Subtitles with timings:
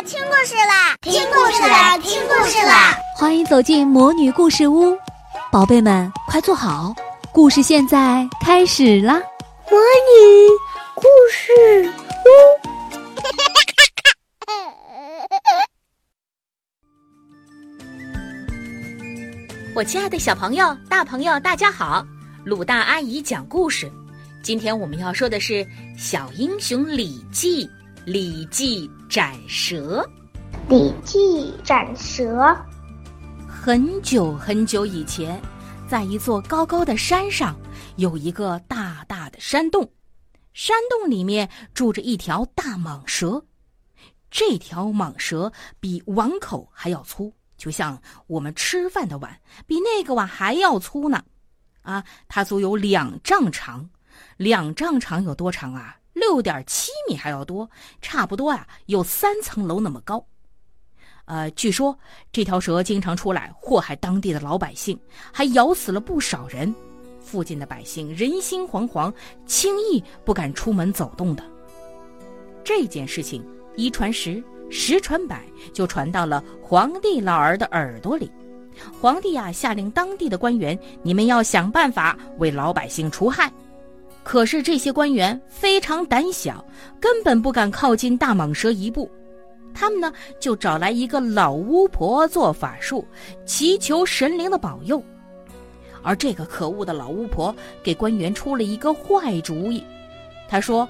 [0.00, 2.96] 啦，听故事啦，听故事啦，听故事啦！
[3.18, 4.96] 欢迎走进魔女故事屋，
[5.52, 6.94] 宝贝们快坐好，
[7.32, 9.20] 故事现在开始啦！
[9.70, 10.48] 魔女
[10.94, 11.92] 故事
[12.24, 12.28] 屋，
[19.76, 22.02] 我亲爱的小朋友、大朋友，大家好！
[22.46, 23.92] 鲁大阿姨讲故事，
[24.42, 25.62] 今天我们要说的是
[25.98, 27.66] 《小英雄李记》。
[28.06, 30.08] 李记斩蛇，
[30.68, 32.56] 李记斩蛇。
[33.48, 35.42] 很久很久以前，
[35.88, 37.56] 在一座高高的山上，
[37.96, 39.90] 有一个大大的山洞。
[40.52, 43.44] 山洞里面住着一条大蟒蛇。
[44.30, 51.20] 这条蟒蛇比碗口还要粗，就像我们吃饭的碗，比那个碗还要粗呢。
[51.82, 53.90] 啊，它足有两丈长。
[54.36, 55.96] 两丈长有多长啊？
[56.12, 57.68] 六点七米还要多，
[58.00, 60.24] 差不多啊，有三层楼那么高。
[61.26, 61.96] 呃，据说
[62.32, 64.98] 这条蛇经常出来祸害当地的老百姓，
[65.32, 66.74] 还咬死了不少人。
[67.22, 69.12] 附近的百姓人心惶惶，
[69.46, 71.44] 轻易不敢出门走动的。
[72.64, 73.44] 这件事情
[73.76, 78.28] 一传十，十传百，就传到了皇帝老儿的耳朵里。
[79.00, 83.52] 皇帝啊，下令当地的官员，你们要想办法为老百姓除害。
[84.22, 86.64] 可是这些官员非常胆小，
[87.00, 89.10] 根本不敢靠近大蟒蛇一步。
[89.72, 93.04] 他们呢，就找来一个老巫婆做法术，
[93.46, 95.02] 祈求神灵的保佑。
[96.02, 99.84] 而这个可恶的老巫婆给官员出了一个坏主意。
[100.48, 100.88] 她说：“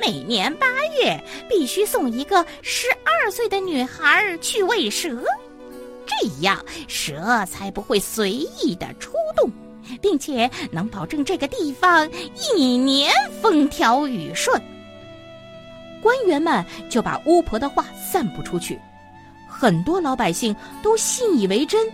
[0.00, 0.66] 每年八
[1.00, 1.18] 月
[1.48, 5.22] 必须送一个十二岁的女孩去喂蛇，
[6.04, 9.50] 这样蛇才不会随意的出动。”
[10.00, 12.08] 并且能保证这个地方
[12.56, 14.60] 一年风调雨顺。
[16.02, 18.78] 官员们就把巫婆的话散布出去，
[19.48, 21.86] 很多老百姓都信以为真。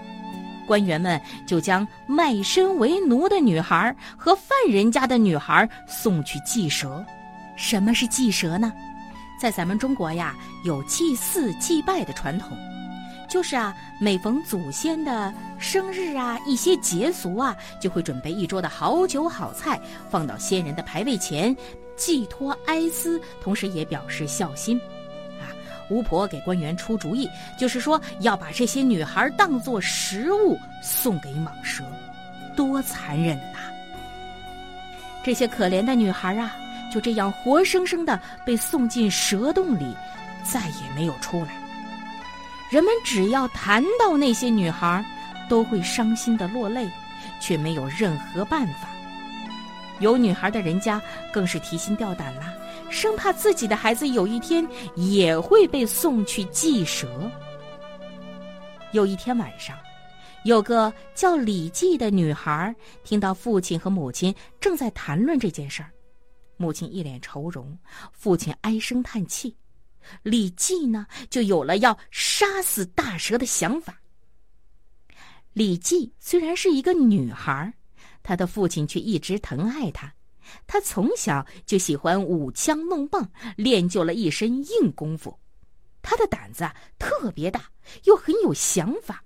[0.66, 7.04] 官员们就将卖身为奴的女孩和犯人家的女孩送去祭蛇。
[7.56, 8.72] 什么是祭蛇呢？
[9.40, 10.34] 在咱们中国呀，
[10.64, 12.56] 有祭祀祭拜的传统。
[13.30, 19.80] 就是啊，每逢祖先的生日啊，一些节俗啊，就会准备一桌的好酒好菜，
[20.10, 21.56] 放到先人的牌位前，
[21.96, 24.76] 寄托哀思，同时也表示孝心。
[25.38, 25.46] 啊，
[25.90, 31.84] 巫婆给官员出主意，就是说要把这些女孩当做食物送给蟒蛇，
[32.56, 33.58] 多残忍呐！
[35.22, 36.56] 这些可怜的女孩啊，
[36.92, 39.94] 就这样活生生的被送进蛇洞里，
[40.42, 41.59] 再也没有出来。
[42.70, 45.04] 人们只要谈到那些女孩，
[45.48, 46.88] 都会伤心的落泪，
[47.40, 48.88] 却没有任何办法。
[49.98, 52.54] 有女孩的人家更是提心吊胆啦，
[52.88, 54.64] 生怕自己的孩子有一天
[54.94, 57.28] 也会被送去祭蛇。
[58.92, 59.76] 有一天晚上，
[60.44, 62.72] 有个叫李记的女孩
[63.02, 65.90] 听到父亲和母亲正在谈论这件事儿，
[66.56, 67.76] 母亲一脸愁容，
[68.12, 69.56] 父亲唉声叹气。
[70.22, 74.00] 李记呢，就有了要杀死大蛇的想法。
[75.52, 77.72] 李记虽然是一个女孩，
[78.22, 80.12] 她的父亲却一直疼爱她。
[80.66, 85.38] 她从小就喜欢舞枪弄棒，练就了一身硬功夫。
[86.02, 86.68] 她的胆子
[86.98, 87.70] 特别大，
[88.04, 89.22] 又很有想法。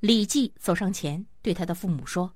[0.00, 2.32] 李记走上前，对他的父母说：“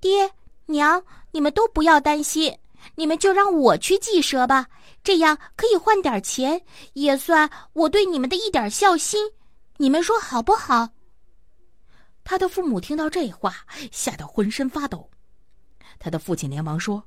[0.00, 0.30] 爹
[0.66, 2.56] 娘，你们都不要担心。”
[2.94, 4.66] 你们就让我去祭蛇吧，
[5.02, 6.60] 这样可以换点钱，
[6.92, 9.30] 也算我对你们的一点孝心。
[9.76, 10.88] 你们说好不好？
[12.22, 13.54] 他的父母听到这话，
[13.90, 15.10] 吓得浑身发抖。
[15.98, 17.02] 他的父亲连忙说：“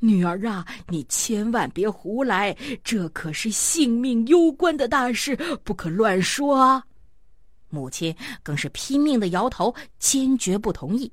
[0.00, 5.34] 女儿啊，你千万别胡来，这可是性命攸关的大事，
[5.64, 6.84] 不可乱说啊！”
[7.70, 11.10] 母亲更是拼命的摇头，坚决不同意。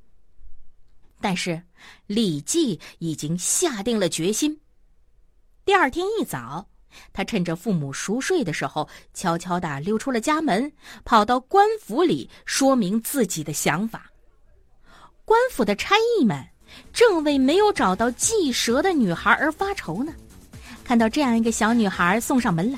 [1.25, 1.59] 但是，
[2.05, 4.61] 李记已经下定了决心。
[5.65, 6.67] 第二天一早，
[7.13, 10.71] 他趁着父母熟睡的时候，悄悄地溜出了家门，
[11.03, 14.11] 跑到官府里说明自己的想法。
[15.25, 16.45] 官府的差役们
[16.93, 20.13] 正为没有找到祭蛇的女孩而发愁呢。
[20.83, 22.77] 看到这样一个小女孩送上门来，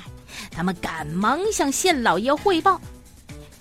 [0.49, 2.79] 他们赶忙向县老爷汇报。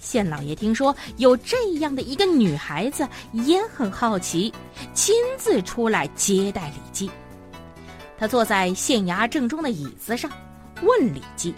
[0.07, 4.55] 县老爷听说有这样的一个女孩子，也很好奇，
[4.95, 7.11] 亲自出来接待李记。
[8.17, 10.31] 他坐在县衙正中的椅子上，
[10.81, 11.53] 问李记：“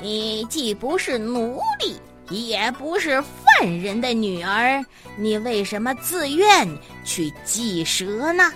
[0.00, 1.96] 你既不是奴隶，
[2.30, 4.80] 也不是犯人的女儿，
[5.18, 6.68] 你为什么自愿
[7.04, 8.52] 去祭蛇呢？”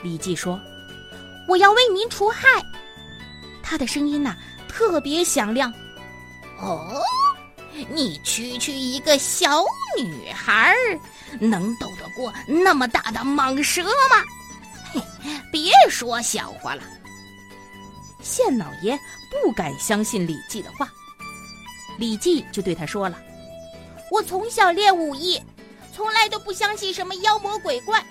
[0.00, 0.60] 李记说
[1.48, 2.46] ：“我要为民除害。”
[3.64, 4.36] 他的声音呐
[4.68, 5.74] 特别响亮。
[6.60, 7.02] 哦，
[7.90, 9.62] 你区区一个小
[9.98, 10.74] 女孩，
[11.38, 14.24] 能斗得过那么大的蟒蛇吗？
[14.92, 15.00] 嘿，
[15.52, 16.82] 别说笑话了。
[18.22, 18.98] 县老爷
[19.30, 20.88] 不敢相信李记的话，
[21.98, 23.18] 李记就对他说了
[24.10, 25.40] ：“我从小练武艺，
[25.94, 28.04] 从来都不相信什么妖魔鬼怪。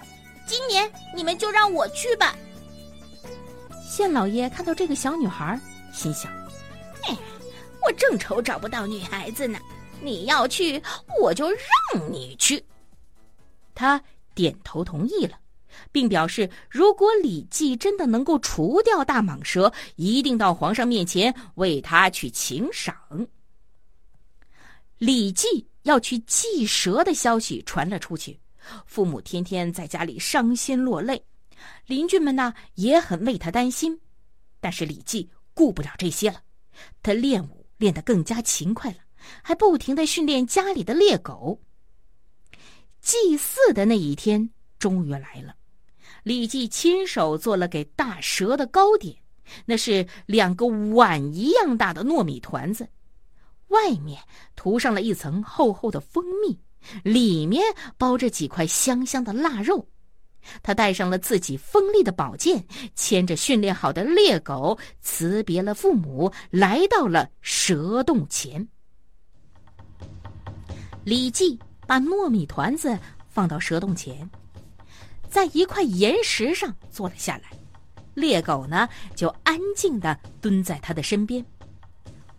[0.48, 2.36] 今年你们就让我去吧。”
[3.89, 5.59] 县老爷看到这个小女孩，
[5.91, 6.31] 心想
[7.07, 7.18] ：“哎，
[7.86, 9.60] 我正愁找不到女孩子呢，
[10.02, 10.82] 你要去，
[11.22, 12.64] 我就让你去。”
[13.76, 14.02] 他
[14.34, 15.40] 点头同意了。
[15.92, 22.96] 并表示，如果李记真的能够除掉大蟒蛇，一定到皇上面前为他去请赏。
[24.98, 28.40] 李记要去祭蛇的消息传了出去，
[28.86, 31.22] 父母天天在家里伤心落泪，
[31.88, 34.00] 邻居们呢也很为他担心。
[34.62, 36.42] 但是李记顾不了这些了，
[37.04, 38.98] 他练武练得更加勤快了，
[39.42, 41.62] 还不停的训练家里的猎狗。
[43.01, 44.50] 祭祀的那一天
[44.80, 45.56] 终于来了。
[46.24, 49.16] 李记亲手做了给大蛇的糕点，
[49.66, 52.88] 那是两个碗一样大的糯米团子，
[53.68, 54.24] 外面
[54.56, 56.60] 涂上了一层厚厚的蜂蜜，
[57.04, 57.63] 里面
[57.98, 59.88] 包着几块香香的腊肉。
[60.62, 62.65] 他带上了自己锋利的宝剑，
[62.95, 68.68] 牵着训练好的猎狗，辞别了父母，来到了蛇洞前。
[71.03, 72.97] 李记把糯米团子
[73.30, 74.30] 放到蛇洞前。
[75.30, 77.51] 在一块岩石上坐了下来，
[78.13, 81.45] 猎狗呢就安静的蹲在他的身边。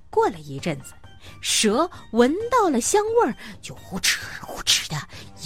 [0.09, 0.94] 过了一阵子，
[1.43, 4.97] 蛇闻到了香味儿，就呼哧呼哧的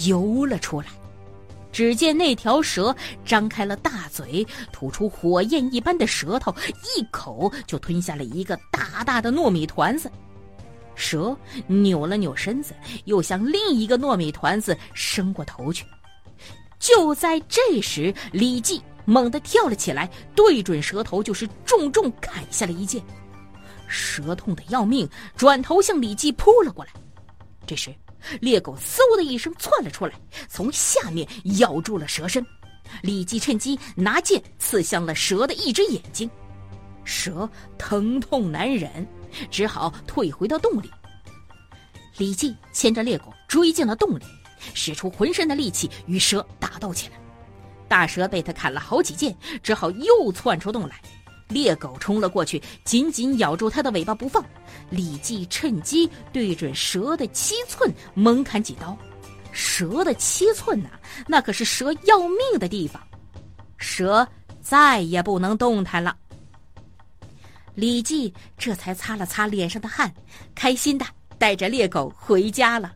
[0.07, 0.87] 游了出来。
[1.71, 2.95] 只见那条蛇
[3.25, 6.53] 张开了大嘴，吐出火焰一般的舌头，
[6.97, 10.11] 一口就吞下了一个大大的糯米团子。
[10.95, 11.35] 蛇
[11.67, 12.75] 扭了扭身子，
[13.05, 15.85] 又向另一个糯米团子伸过头去。
[16.77, 23.01] 就在这时，李记猛地跳了起来，对准蛇头就是重重砍下了一剑。
[23.87, 26.91] 蛇痛得要命，转头向李记扑了过来。
[27.65, 27.93] 这时，
[28.39, 30.13] 猎狗嗖的一声窜了出来，
[30.47, 31.27] 从下面
[31.59, 32.45] 咬住了蛇身。
[33.01, 36.29] 李记趁机拿剑刺向了蛇的一只眼睛，
[37.03, 39.07] 蛇疼痛难忍，
[39.49, 40.89] 只好退回到洞里。
[42.17, 44.23] 李记牵着猎狗追进了洞里。
[44.75, 47.15] 使出浑身的力气与蛇打斗起来，
[47.87, 51.01] 大蛇被他砍了好几剑，只好又窜出洞来。
[51.51, 54.43] 猎狗冲了过去，紧紧咬住它的尾巴不放。
[54.89, 58.97] 李记趁机对准蛇的七寸猛砍几刀。
[59.51, 60.89] 蛇的七寸呐，
[61.27, 63.01] 那可是蛇要命的地方，
[63.77, 64.25] 蛇
[64.61, 66.15] 再也不能动弹了。
[67.75, 70.13] 李记这才擦了擦脸上的汗，
[70.55, 71.05] 开心的
[71.37, 72.93] 带着猎狗回家了。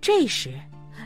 [0.00, 0.52] 这时，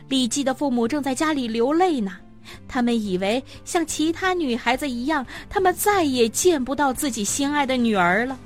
[0.09, 2.19] 李记的父母正在家里流泪呢。
[2.69, 8.39] 他们以为像其他女孩子一样，他们再也见不到自己心爱的女儿了。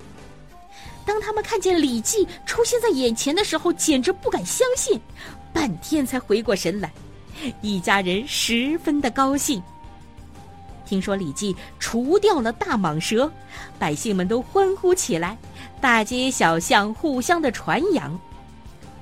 [1.04, 5.00] 当他们看见李记出现在眼前的时候，简直不敢相信，
[5.52, 6.90] 半天才回过神来。
[7.60, 9.62] 一家人十分的高兴。
[10.84, 13.30] 听说李记除掉了大蟒蛇，
[13.78, 15.36] 百姓们都欢呼起来，
[15.80, 18.18] 大街小巷互相的传扬。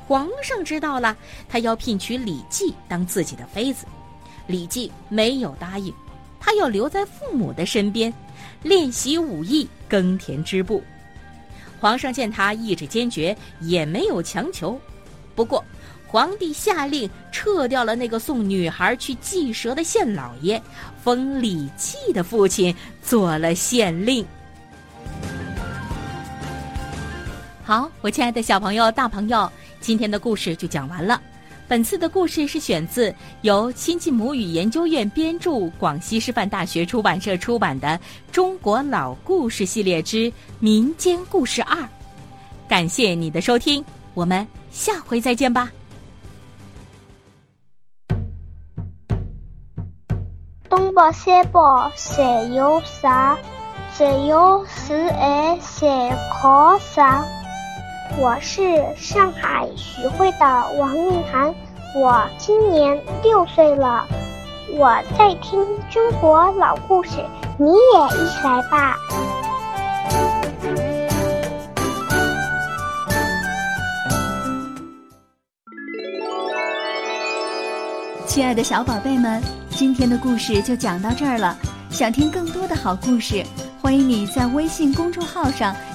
[0.06, 1.16] 皇上知道了，
[1.48, 3.86] 他要聘娶李记当自己的妃子，
[4.46, 5.92] 李记没有答应，
[6.38, 8.12] 他要留在父母的身边，
[8.62, 10.82] 练习武艺，耕田织布。
[11.80, 14.78] 皇上见他意志坚决，也没有强求。
[15.34, 15.64] 不过，
[16.06, 20.62] 皇帝下令撤掉了那个送女孩去祭蛇的县老爷，
[21.02, 24.24] 封李记的父亲做了县令。
[27.64, 29.50] 好，我亲爱的小朋友、大朋友。
[29.80, 31.20] 今天的故事就讲完了。
[31.66, 37.88] 本次的故事是选自由亲近母语研究院编著、广西师范大学出版社出版的
[38.30, 41.78] 《中国老故事系列之民间故事二》。
[42.68, 45.70] 感谢你的收听，我们下回再见吧。
[50.68, 51.60] 东北西北
[51.96, 53.38] 谁有啥？
[53.96, 57.24] 只有十二谁可啥？
[58.16, 58.62] 我是
[58.96, 60.46] 上海徐汇的
[60.78, 61.52] 王韵涵，
[61.96, 64.06] 我今年六岁了，
[64.78, 67.10] 我在听中国老故事，
[67.58, 68.96] 你也一起来吧。
[78.26, 81.56] 亲爱的小宝贝们，今天的故事就讲到这儿了。
[81.90, 83.44] 想听更多的好故事。
[83.80, 85.74] 欢迎你在微信公众号上